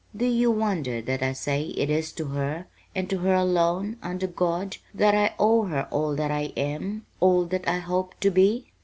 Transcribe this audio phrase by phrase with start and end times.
[0.17, 2.65] Do you wonder that I say it is to her,
[2.95, 7.67] and to her alone, under God, that I owe all that I am, all that
[7.67, 8.71] I hope to be?"